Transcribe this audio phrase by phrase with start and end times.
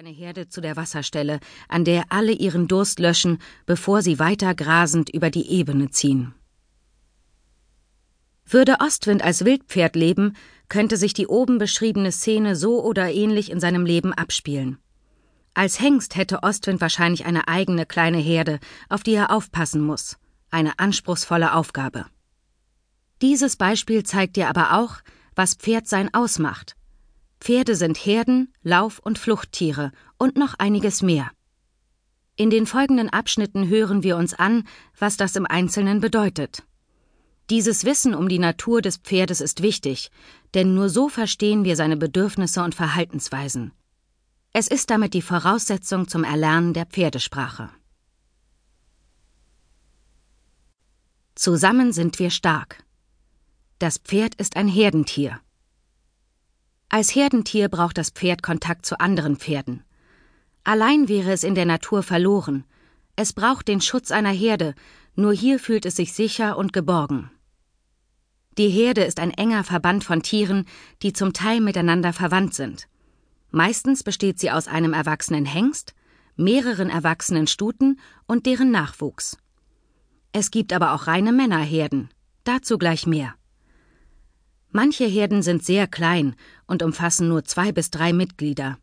[0.00, 5.10] eine Herde zu der Wasserstelle, an der alle ihren Durst löschen, bevor sie weiter grasend
[5.10, 6.32] über die Ebene ziehen.
[8.46, 10.36] Würde Ostwind als Wildpferd leben,
[10.70, 14.78] könnte sich die oben beschriebene Szene so oder ähnlich in seinem Leben abspielen.
[15.52, 18.58] Als Hengst hätte Ostwind wahrscheinlich eine eigene kleine Herde,
[18.88, 20.16] auf die er aufpassen muss.
[20.50, 22.06] Eine anspruchsvolle Aufgabe.
[23.20, 24.94] Dieses Beispiel zeigt dir aber auch,
[25.34, 26.74] was Pferdsein ausmacht.
[27.40, 31.30] Pferde sind Herden, Lauf- und Fluchttiere und noch einiges mehr.
[32.36, 34.64] In den folgenden Abschnitten hören wir uns an,
[34.98, 36.62] was das im Einzelnen bedeutet.
[37.50, 40.10] Dieses Wissen um die Natur des Pferdes ist wichtig,
[40.54, 43.72] denn nur so verstehen wir seine Bedürfnisse und Verhaltensweisen.
[44.52, 47.70] Es ist damit die Voraussetzung zum Erlernen der Pferdesprache.
[51.34, 52.84] Zusammen sind wir stark.
[53.78, 55.40] Das Pferd ist ein Herdentier.
[56.92, 59.84] Als Herdentier braucht das Pferd Kontakt zu anderen Pferden.
[60.64, 62.64] Allein wäre es in der Natur verloren.
[63.14, 64.74] Es braucht den Schutz einer Herde,
[65.14, 67.30] nur hier fühlt es sich sicher und geborgen.
[68.58, 70.66] Die Herde ist ein enger Verband von Tieren,
[71.00, 72.88] die zum Teil miteinander verwandt sind.
[73.52, 75.94] Meistens besteht sie aus einem erwachsenen Hengst,
[76.34, 79.38] mehreren erwachsenen Stuten und deren Nachwuchs.
[80.32, 82.10] Es gibt aber auch reine Männerherden,
[82.42, 83.34] dazu gleich mehr.
[84.72, 88.78] Manche Herden sind sehr klein und umfassen nur zwei bis drei Mitglieder.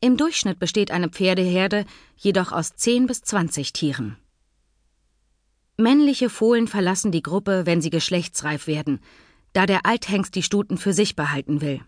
[0.00, 1.84] Im Durchschnitt besteht eine Pferdeherde
[2.16, 4.16] jedoch aus zehn bis zwanzig Tieren.
[5.76, 9.00] Männliche Fohlen verlassen die Gruppe, wenn sie geschlechtsreif werden,
[9.52, 11.80] da der Althengst die Stuten für sich behalten will.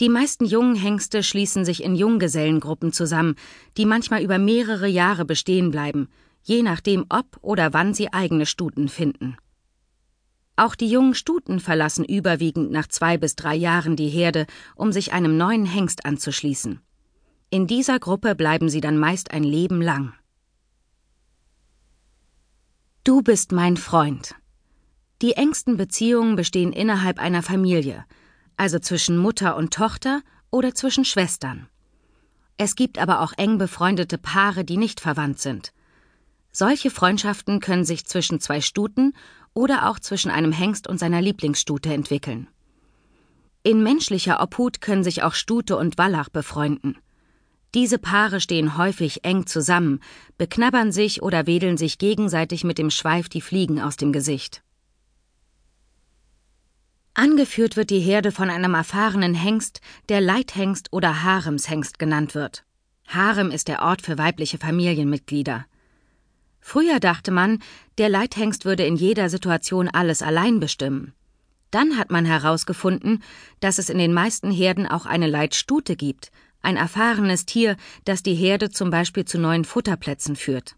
[0.00, 3.34] Die meisten jungen Hengste schließen sich in Junggesellengruppen zusammen,
[3.76, 6.08] die manchmal über mehrere Jahre bestehen bleiben,
[6.42, 9.36] je nachdem, ob oder wann sie eigene Stuten finden.
[10.56, 15.12] Auch die jungen Stuten verlassen überwiegend nach zwei bis drei Jahren die Herde, um sich
[15.12, 16.80] einem neuen Hengst anzuschließen.
[17.50, 20.14] In dieser Gruppe bleiben sie dann meist ein Leben lang.
[23.04, 24.34] Du bist mein Freund.
[25.22, 28.04] Die engsten Beziehungen bestehen innerhalb einer Familie,
[28.56, 31.68] also zwischen Mutter und Tochter oder zwischen Schwestern.
[32.56, 35.72] Es gibt aber auch eng befreundete Paare, die nicht verwandt sind.
[36.50, 39.12] Solche Freundschaften können sich zwischen zwei Stuten
[39.56, 42.46] oder auch zwischen einem Hengst und seiner Lieblingsstute entwickeln.
[43.62, 46.98] In menschlicher Obhut können sich auch Stute und Wallach befreunden.
[47.74, 50.00] Diese Paare stehen häufig eng zusammen,
[50.38, 54.62] beknabbern sich oder wedeln sich gegenseitig mit dem Schweif die Fliegen aus dem Gesicht.
[57.14, 59.80] Angeführt wird die Herde von einem erfahrenen Hengst,
[60.10, 62.64] der Leithengst oder Haremshengst genannt wird.
[63.08, 65.64] Harem ist der Ort für weibliche Familienmitglieder.
[66.68, 67.60] Früher dachte man,
[67.96, 71.12] der Leithengst würde in jeder Situation alles allein bestimmen.
[71.70, 73.22] Dann hat man herausgefunden,
[73.60, 76.32] dass es in den meisten Herden auch eine Leitstute gibt,
[76.62, 80.74] ein erfahrenes Tier, das die Herde zum Beispiel zu neuen Futterplätzen führt.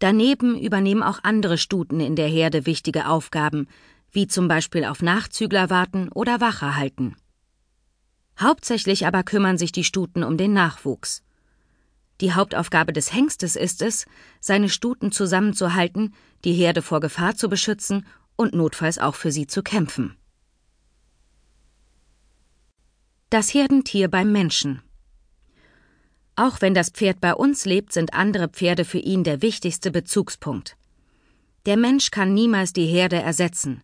[0.00, 3.68] Daneben übernehmen auch andere Stuten in der Herde wichtige Aufgaben,
[4.10, 7.14] wie zum Beispiel auf Nachzügler warten oder Wache halten.
[8.36, 11.22] Hauptsächlich aber kümmern sich die Stuten um den Nachwuchs.
[12.22, 14.06] Die Hauptaufgabe des Hengstes ist es,
[14.40, 18.06] seine Stuten zusammenzuhalten, die Herde vor Gefahr zu beschützen
[18.36, 20.16] und notfalls auch für sie zu kämpfen.
[23.28, 24.82] Das Herdentier beim Menschen.
[26.36, 30.76] Auch wenn das Pferd bei uns lebt, sind andere Pferde für ihn der wichtigste Bezugspunkt.
[31.66, 33.82] Der Mensch kann niemals die Herde ersetzen.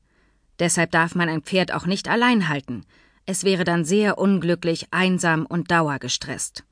[0.60, 2.84] Deshalb darf man ein Pferd auch nicht allein halten.
[3.26, 6.62] Es wäre dann sehr unglücklich, einsam und dauergestresst.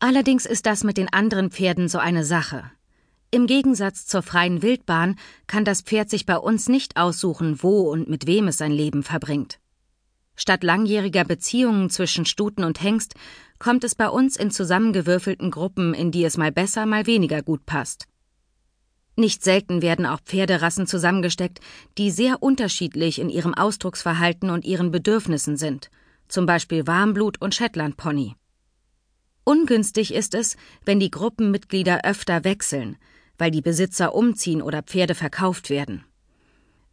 [0.00, 2.64] Allerdings ist das mit den anderen Pferden so eine Sache.
[3.30, 5.16] Im Gegensatz zur freien Wildbahn
[5.46, 9.02] kann das Pferd sich bei uns nicht aussuchen, wo und mit wem es sein Leben
[9.02, 9.60] verbringt.
[10.36, 13.14] Statt langjähriger Beziehungen zwischen Stuten und Hengst
[13.58, 17.66] kommt es bei uns in zusammengewürfelten Gruppen, in die es mal besser, mal weniger gut
[17.66, 18.06] passt.
[19.16, 21.60] Nicht selten werden auch Pferderassen zusammengesteckt,
[21.98, 25.90] die sehr unterschiedlich in ihrem Ausdrucksverhalten und ihren Bedürfnissen sind,
[26.26, 28.34] zum Beispiel Warmblut und Shetlandpony.
[29.50, 32.96] Ungünstig ist es, wenn die Gruppenmitglieder öfter wechseln,
[33.36, 36.04] weil die Besitzer umziehen oder Pferde verkauft werden.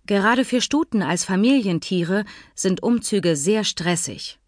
[0.07, 2.25] Gerade für Stuten als Familientiere
[2.55, 4.39] sind Umzüge sehr stressig.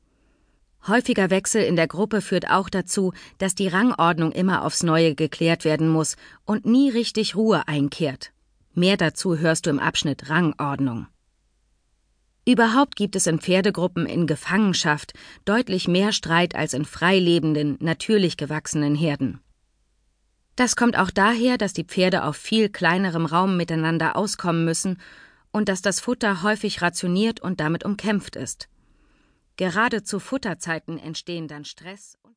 [0.88, 5.64] Häufiger Wechsel in der Gruppe führt auch dazu, dass die Rangordnung immer aufs Neue geklärt
[5.64, 6.16] werden muss
[6.46, 8.32] und nie richtig Ruhe einkehrt.
[8.74, 11.06] Mehr dazu hörst du im Abschnitt Rangordnung.
[12.50, 15.14] Überhaupt gibt es in Pferdegruppen in Gefangenschaft
[15.46, 19.40] deutlich mehr Streit als in freilebenden, natürlich gewachsenen Herden.
[20.56, 24.98] Das kommt auch daher, dass die Pferde auf viel kleinerem Raum miteinander auskommen müssen
[25.52, 28.68] und dass das Futter häufig rationiert und damit umkämpft ist.
[29.56, 32.18] Gerade zu Futterzeiten entstehen dann Stress